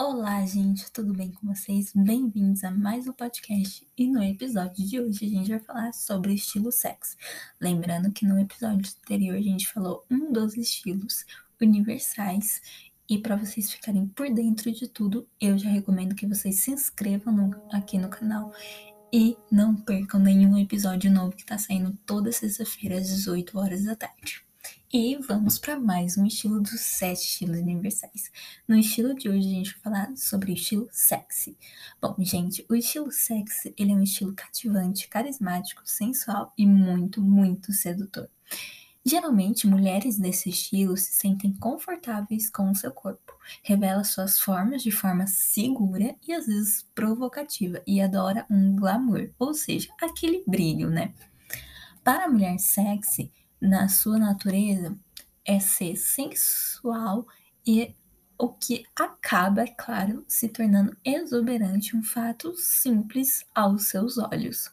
[0.00, 1.90] Olá, gente, tudo bem com vocês?
[1.92, 3.84] Bem-vindos a mais um podcast.
[3.98, 7.16] E no episódio de hoje a gente vai falar sobre estilo sexy.
[7.60, 11.26] Lembrando que no episódio anterior a gente falou um dos estilos
[11.60, 12.62] universais.
[13.08, 17.34] E para vocês ficarem por dentro de tudo, eu já recomendo que vocês se inscrevam
[17.34, 18.52] no, aqui no canal
[19.12, 23.96] e não percam nenhum episódio novo que está saindo toda sexta-feira às 18 horas da
[23.96, 24.47] tarde.
[24.90, 28.32] E vamos para mais um estilo dos sete estilos universais.
[28.66, 31.58] No estilo de hoje a gente vai falar sobre o estilo sexy.
[32.00, 37.70] Bom, gente, o estilo sexy ele é um estilo cativante, carismático, sensual e muito, muito
[37.70, 38.30] sedutor.
[39.04, 44.90] Geralmente, mulheres desse estilo se sentem confortáveis com o seu corpo, revela suas formas de
[44.90, 51.12] forma segura e às vezes provocativa e adora um glamour, ou seja, aquele brilho, né?
[52.02, 54.96] Para a mulher sexy, na sua natureza
[55.44, 57.26] é ser sensual
[57.66, 57.94] e
[58.38, 64.70] o que acaba, é claro, se tornando exuberante, um fato simples aos seus olhos.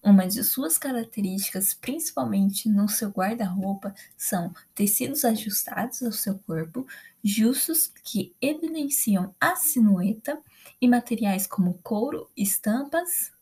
[0.00, 6.86] Uma de suas características, principalmente no seu guarda-roupa, são tecidos ajustados ao seu corpo,
[7.24, 10.40] justos que evidenciam a silhueta
[10.80, 13.32] e materiais como couro, estampas,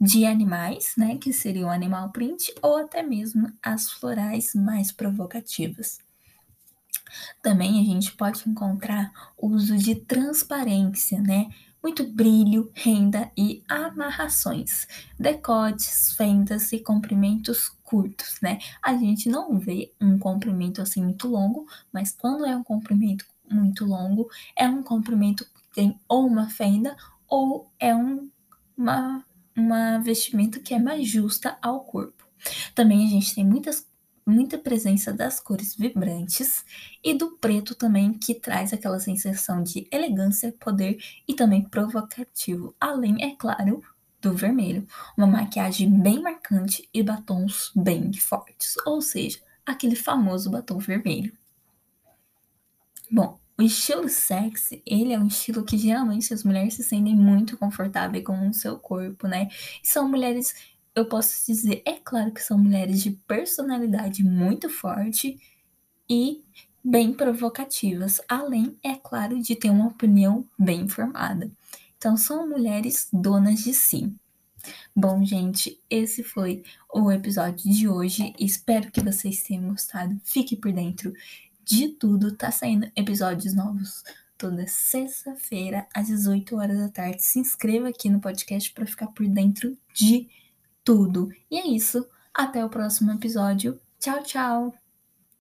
[0.00, 5.98] de animais, né, que seria o animal print, ou até mesmo as florais mais provocativas.
[7.42, 11.48] Também a gente pode encontrar o uso de transparência, né?
[11.82, 18.58] Muito brilho, renda e amarrações, decotes, fendas e comprimentos curtos, né?
[18.82, 23.84] A gente não vê um comprimento assim muito longo, mas quando é um comprimento muito
[23.84, 26.96] longo, é um comprimento que tem ou uma fenda
[27.28, 28.28] ou é um,
[28.76, 29.24] uma
[29.56, 32.26] uma vestimenta que é mais justa ao corpo.
[32.74, 33.88] Também a gente tem muitas,
[34.26, 36.64] muita presença das cores vibrantes
[37.02, 42.74] e do preto também, que traz aquela sensação de elegância, poder e também provocativo.
[42.78, 43.82] Além, é claro,
[44.20, 50.78] do vermelho, uma maquiagem bem marcante e batons bem fortes, ou seja, aquele famoso batom
[50.78, 51.32] vermelho.
[53.10, 57.56] Bom, o estilo sexy, ele é um estilo que geralmente as mulheres se sentem muito
[57.56, 59.48] confortáveis com o seu corpo, né?
[59.82, 60.54] E são mulheres,
[60.94, 65.38] eu posso dizer, é claro que são mulheres de personalidade muito forte
[66.08, 66.44] e
[66.84, 71.50] bem provocativas, além, é claro, de ter uma opinião bem formada.
[71.96, 74.14] Então, são mulheres donas de si.
[74.94, 76.62] Bom, gente, esse foi
[76.92, 78.34] o episódio de hoje.
[78.38, 80.20] Espero que vocês tenham gostado.
[80.24, 81.12] Fique por dentro
[81.66, 82.34] de tudo.
[82.34, 84.04] Tá saindo episódios novos
[84.38, 87.22] toda sexta-feira às 18 horas da tarde.
[87.22, 90.28] Se inscreva aqui no podcast para ficar por dentro de
[90.84, 91.30] tudo.
[91.50, 92.06] E é isso.
[92.32, 93.80] Até o próximo episódio.
[93.98, 94.85] Tchau, tchau.